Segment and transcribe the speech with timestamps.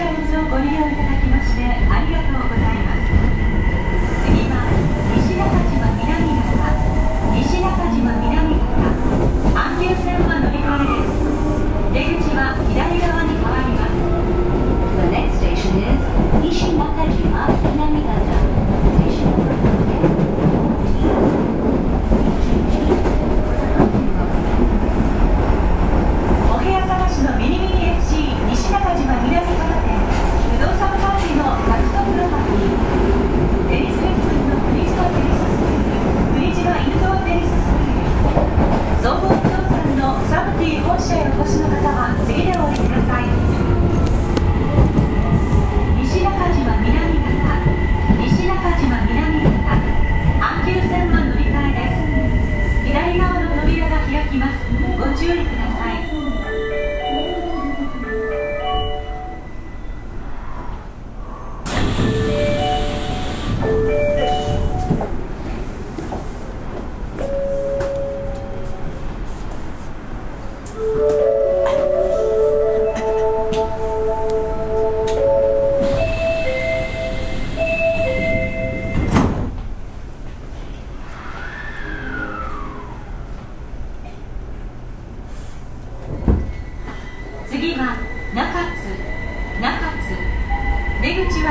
[0.00, 0.29] 阪
[55.20, 55.79] Thank you.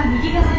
[0.05, 0.58] 右側に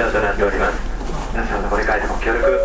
[2.23, 2.60] ご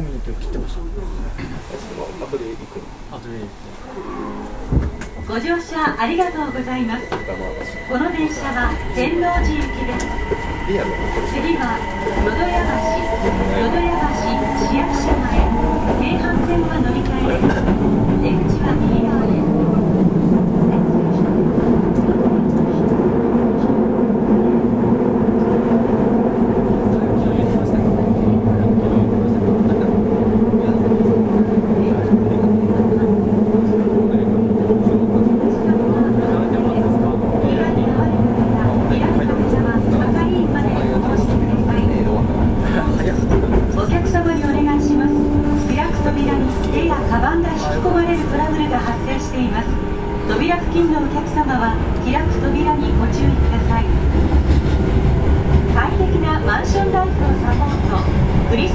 [0.00, 0.80] 5ミリと切ってました？
[5.28, 7.06] ご乗車ありがとうございます。
[7.06, 7.14] こ
[7.98, 10.08] の電車は天王寺行きです。
[11.36, 11.76] 次は
[12.24, 12.96] 淀屋橋
[13.60, 14.16] 淀屋橋
[14.64, 15.28] 市役所前。
[16.00, 17.60] 京阪線は乗り換えです。
[18.24, 19.28] 出口は右側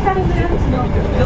[0.06, 1.25] タルグラッツの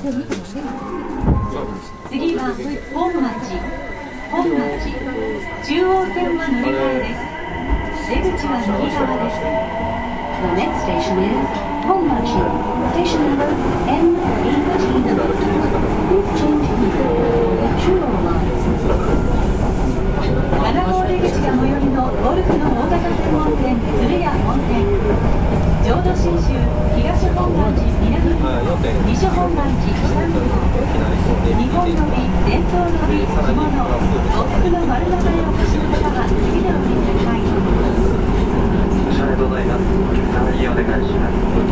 [0.00, 0.08] 次
[2.32, 2.56] は
[2.96, 3.52] 本町
[4.32, 4.96] 本町
[5.60, 7.28] 中央線は乗り換えです。
[8.08, 9.44] 出口は右側です。
[10.40, 10.88] The next
[11.20, 12.32] メント本町
[12.96, 13.44] Station number
[17.76, 18.40] 中央は
[20.64, 24.80] 7号出口が最寄りのゴルフの大型専門店鶴屋本店
[26.10, 28.18] 東本願寺南
[29.30, 30.66] 本願寺北の方
[31.54, 35.86] 日本のり伝統の美着物呉服の丸流れを欲しい。
[35.86, 37.46] 方は次のお見ください。
[39.06, 39.64] おしゃれとござい。
[39.66, 39.86] ます。
[39.86, 41.06] お客様にお願い。
[41.06, 41.69] します。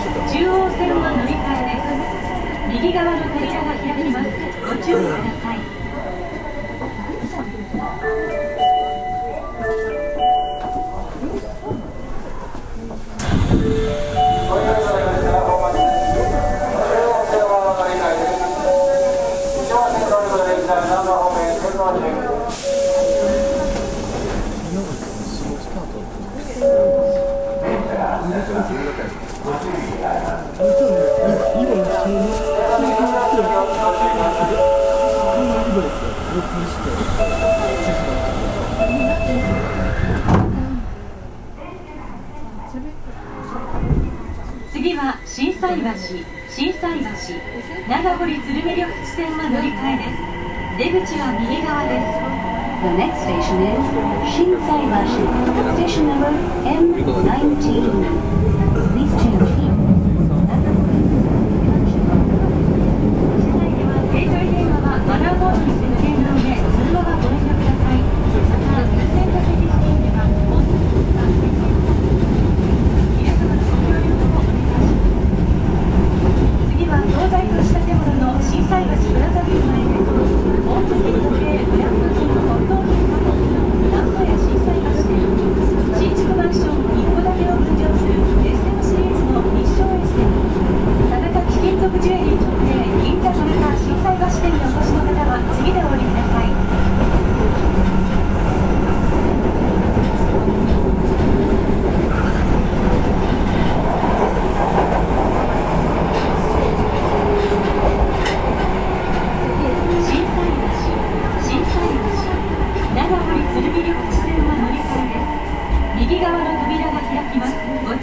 [0.00, 4.28] 中央線の乗り換えです右側の扉が開きます
[4.66, 5.60] ご注意ください、
[29.50, 29.79] Thank you.
[30.60, 30.68] 次
[44.94, 45.86] は震災橋
[46.50, 47.06] 震災橋
[47.88, 50.10] 長堀鶴見緑地線の乗り換えです。
[50.76, 52.10] 出口は右側です
[52.80, 53.16] The 橋。
[53.16, 56.08] ステーション
[56.64, 58.49] N19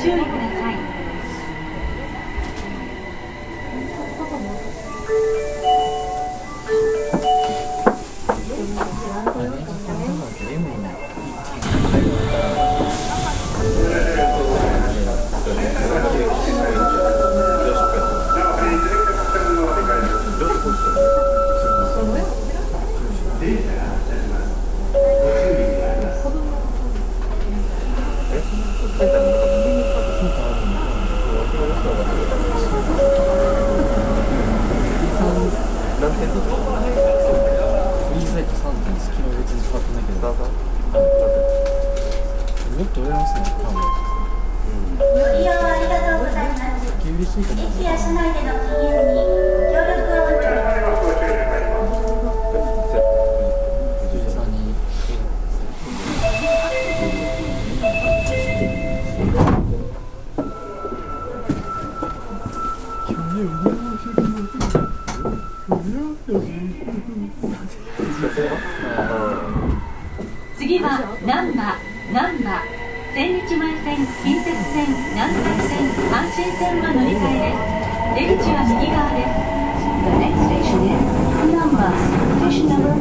[0.08, 0.97] 注意ください。
[38.48, 40.20] とサンズ隙間別に使ってないけど。
[40.22, 40.48] ザザ。
[42.78, 43.44] もっと売れますね。
[43.62, 43.82] 多分。
[44.98, 45.04] ご
[45.38, 46.88] 利用ありがとうございます。
[46.98, 48.54] 駅や市内での
[49.42, 49.47] に。
[75.18, 75.82] 南海線
[76.12, 77.66] 阪神線は乗り換えです
[78.14, 79.34] 出口は右側です
[80.06, 81.02] The next station is
[81.58, 81.90] Number
[82.38, 82.94] Station Number